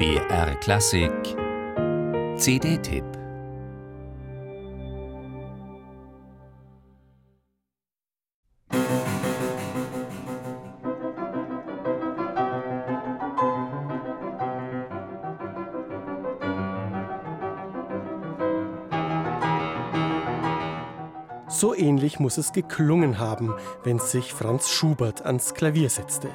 BR 0.00 0.54
Klassik. 0.60 1.12
CD-Tipp 2.38 3.04
So 21.46 21.74
ähnlich 21.74 22.18
muss 22.18 22.38
es 22.38 22.52
geklungen 22.52 23.18
haben, 23.18 23.54
wenn 23.84 23.98
sich 23.98 24.32
Franz 24.32 24.70
Schubert 24.70 25.26
ans 25.26 25.52
Klavier 25.52 25.90
setzte 25.90 26.30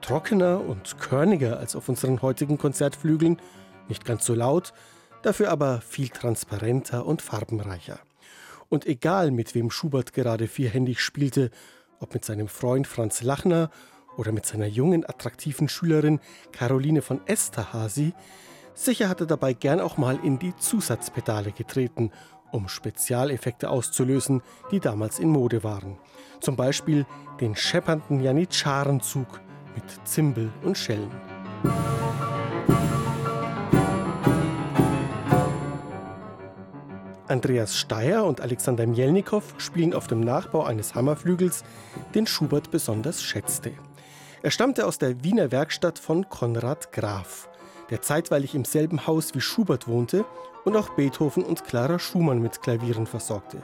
trockener 0.00 0.60
und 0.60 0.98
körniger 0.98 1.58
als 1.58 1.76
auf 1.76 1.88
unseren 1.88 2.22
heutigen 2.22 2.58
Konzertflügeln, 2.58 3.38
nicht 3.88 4.04
ganz 4.04 4.24
so 4.24 4.34
laut, 4.34 4.72
dafür 5.22 5.50
aber 5.50 5.80
viel 5.80 6.08
transparenter 6.08 7.06
und 7.06 7.22
farbenreicher. 7.22 7.98
Und 8.68 8.86
egal 8.86 9.30
mit 9.30 9.54
wem 9.54 9.70
Schubert 9.70 10.12
gerade 10.12 10.46
vierhändig 10.46 11.00
spielte, 11.00 11.50
ob 12.00 12.14
mit 12.14 12.24
seinem 12.24 12.48
Freund 12.48 12.86
Franz 12.86 13.22
Lachner 13.22 13.70
oder 14.16 14.32
mit 14.32 14.46
seiner 14.46 14.66
jungen, 14.66 15.08
attraktiven 15.08 15.68
Schülerin 15.68 16.20
Caroline 16.52 17.02
von 17.02 17.20
Esterhazy, 17.26 18.12
sicher 18.74 19.08
hat 19.08 19.20
er 19.20 19.26
dabei 19.26 19.52
gern 19.52 19.80
auch 19.80 19.96
mal 19.96 20.18
in 20.22 20.38
die 20.38 20.54
Zusatzpedale 20.56 21.52
getreten, 21.52 22.12
um 22.52 22.68
Spezialeffekte 22.68 23.70
auszulösen, 23.70 24.42
die 24.70 24.80
damals 24.80 25.18
in 25.18 25.28
Mode 25.28 25.64
waren. 25.64 25.98
Zum 26.40 26.56
Beispiel 26.56 27.06
den 27.40 27.56
scheppernden 27.56 28.20
Janitscharenzug 28.20 29.40
mit 29.78 30.08
Zimbel 30.08 30.50
und 30.64 30.76
Schellen. 30.76 31.10
Andreas 37.28 37.76
Steyer 37.76 38.24
und 38.24 38.40
Alexander 38.40 38.86
Mielnikow 38.86 39.44
spielen 39.58 39.94
auf 39.94 40.08
dem 40.08 40.20
Nachbau 40.20 40.64
eines 40.64 40.96
Hammerflügels, 40.96 41.62
den 42.14 42.26
Schubert 42.26 42.72
besonders 42.72 43.22
schätzte. 43.22 43.72
Er 44.42 44.50
stammte 44.50 44.84
aus 44.84 44.98
der 44.98 45.22
Wiener 45.22 45.52
Werkstatt 45.52 46.00
von 46.00 46.28
Konrad 46.28 46.90
Graf, 46.90 47.48
der 47.90 48.02
zeitweilig 48.02 48.56
im 48.56 48.64
selben 48.64 49.06
Haus 49.06 49.34
wie 49.34 49.40
Schubert 49.40 49.86
wohnte 49.86 50.24
und 50.64 50.76
auch 50.76 50.88
Beethoven 50.90 51.44
und 51.44 51.64
Clara 51.64 52.00
Schumann 52.00 52.42
mit 52.42 52.62
Klavieren 52.62 53.06
versorgte. 53.06 53.62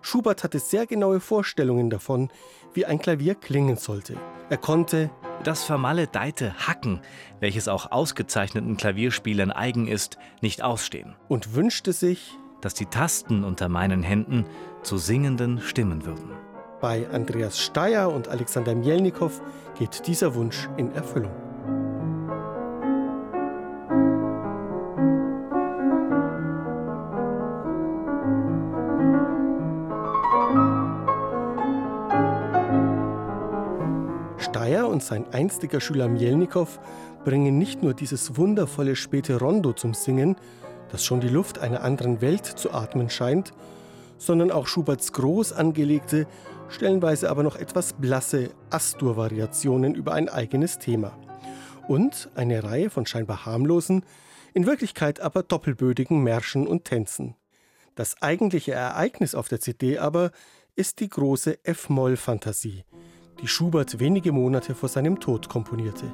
Schubert 0.00 0.42
hatte 0.42 0.58
sehr 0.58 0.86
genaue 0.86 1.20
Vorstellungen 1.20 1.90
davon, 1.90 2.30
wie 2.74 2.86
ein 2.86 2.98
Klavier 2.98 3.36
klingen 3.36 3.76
sollte. 3.76 4.16
Er 4.48 4.58
konnte 4.58 5.10
das 5.42 5.64
vermaledeite 5.64 6.54
Hacken, 6.68 7.00
welches 7.40 7.66
auch 7.66 7.90
ausgezeichneten 7.90 8.76
Klavierspielern 8.76 9.50
eigen 9.50 9.88
ist, 9.88 10.18
nicht 10.40 10.62
ausstehen. 10.62 11.16
Und 11.26 11.54
wünschte 11.54 11.92
sich, 11.92 12.38
dass 12.60 12.74
die 12.74 12.86
Tasten 12.86 13.42
unter 13.42 13.68
meinen 13.68 14.04
Händen 14.04 14.44
zu 14.82 14.98
singenden 14.98 15.60
Stimmen 15.60 16.06
würden. 16.06 16.30
Bei 16.80 17.08
Andreas 17.10 17.58
Steyer 17.58 18.12
und 18.12 18.28
Alexander 18.28 18.76
Mielnikow 18.76 19.40
geht 19.78 20.06
dieser 20.06 20.34
Wunsch 20.36 20.68
in 20.76 20.92
Erfüllung. 20.92 21.32
Steyer 34.46 34.86
und 34.88 35.02
sein 35.02 35.26
einstiger 35.32 35.80
Schüler 35.80 36.06
Mielnikow 36.06 36.78
bringen 37.24 37.58
nicht 37.58 37.82
nur 37.82 37.94
dieses 37.94 38.36
wundervolle 38.36 38.94
späte 38.94 39.40
Rondo 39.40 39.72
zum 39.72 39.92
Singen, 39.92 40.36
das 40.92 41.04
schon 41.04 41.20
die 41.20 41.28
Luft 41.28 41.58
einer 41.58 41.82
anderen 41.82 42.20
Welt 42.20 42.46
zu 42.46 42.72
atmen 42.72 43.10
scheint, 43.10 43.52
sondern 44.18 44.52
auch 44.52 44.68
Schuberts 44.68 45.12
groß 45.12 45.52
angelegte, 45.52 46.28
stellenweise 46.68 47.28
aber 47.28 47.42
noch 47.42 47.56
etwas 47.56 47.94
blasse 47.94 48.50
Astur-Variationen 48.70 49.96
über 49.96 50.14
ein 50.14 50.28
eigenes 50.28 50.78
Thema. 50.78 51.18
Und 51.88 52.30
eine 52.36 52.62
Reihe 52.62 52.88
von 52.88 53.04
scheinbar 53.04 53.46
harmlosen, 53.46 54.04
in 54.54 54.64
Wirklichkeit 54.64 55.18
aber 55.18 55.42
doppelbödigen 55.42 56.22
Märschen 56.22 56.68
und 56.68 56.84
Tänzen. 56.84 57.34
Das 57.96 58.22
eigentliche 58.22 58.74
Ereignis 58.74 59.34
auf 59.34 59.48
der 59.48 59.58
CD 59.58 59.98
aber 59.98 60.30
ist 60.76 61.00
die 61.00 61.08
große 61.08 61.64
F-Moll-Fantasie, 61.64 62.84
die 63.40 63.48
Schubert 63.48 64.00
wenige 64.00 64.32
Monate 64.32 64.74
vor 64.74 64.88
seinem 64.88 65.20
Tod 65.20 65.48
komponierte. 65.48 66.12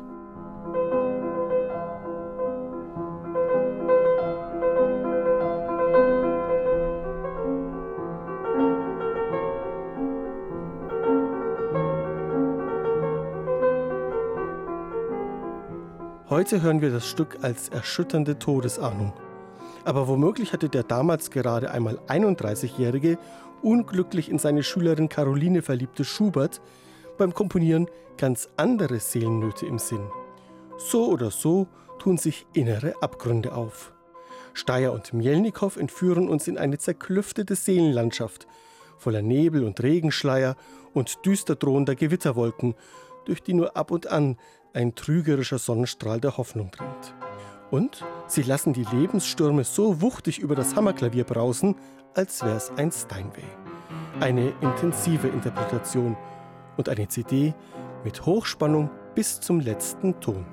Heute 16.29 16.63
hören 16.63 16.81
wir 16.81 16.91
das 16.91 17.07
Stück 17.07 17.39
als 17.43 17.69
erschütternde 17.69 18.39
Todesahnung. 18.39 19.13
Aber 19.85 20.09
womöglich 20.09 20.53
hatte 20.53 20.69
der 20.69 20.83
damals 20.83 21.31
gerade 21.31 21.71
einmal 21.71 21.99
31-jährige, 22.09 23.19
unglücklich 23.63 24.31
in 24.31 24.39
seine 24.39 24.63
Schülerin 24.63 25.09
Caroline 25.09 25.63
verliebte 25.63 26.05
Schubert 26.05 26.61
beim 27.23 27.35
Komponieren 27.35 27.87
ganz 28.19 28.49
andere 28.57 28.99
Seelennöte 28.99 29.65
im 29.65 29.79
Sinn. 29.79 30.11
So 30.77 31.07
oder 31.07 31.31
so 31.31 31.69
tun 32.01 32.19
sich 32.19 32.47
innere 32.53 33.01
Abgründe 33.01 33.55
auf. 33.55 33.93
Steyer 34.55 34.93
und 34.93 35.13
Mielnikow 35.13 35.77
entführen 35.77 36.29
uns 36.29 36.49
in 36.49 36.59
eine 36.59 36.79
zerklüftete 36.79 37.55
Seelenlandschaft, 37.55 38.49
voller 38.99 39.23
Nebel 39.23 39.63
und 39.63 39.81
Regenschleier 39.81 40.57
und 40.95 41.25
düster 41.25 41.55
drohender 41.55 41.95
Gewitterwolken, 41.95 42.75
durch 43.25 43.41
die 43.41 43.55
nur 43.55 43.77
ab 43.77 43.93
und 43.93 44.09
an 44.09 44.37
ein 44.73 44.97
trügerischer 44.97 45.59
Sonnenstrahl 45.59 46.21
der 46.21 46.39
Hoffnung 46.39 46.73
dringt. 46.73 47.15
Und 47.71 48.05
sie 48.27 48.43
lassen 48.43 48.73
die 48.73 48.87
Lebensstürme 48.93 49.63
so 49.63 50.01
wuchtig 50.01 50.41
über 50.41 50.57
das 50.57 50.75
Hammerklavier 50.75 51.23
brausen, 51.23 51.77
als 52.15 52.43
wär's 52.45 52.73
ein 52.77 52.91
Steinway. 52.91 53.45
Eine 54.19 54.53
intensive 54.61 55.29
Interpretation 55.29 56.17
und 56.77 56.89
eine 56.89 57.09
CD 57.09 57.55
mit 58.05 58.25
Hochspannung 58.27 58.91
bis 59.15 59.41
zum 59.41 59.61
letzten 59.61 60.19
Ton. 60.21 60.47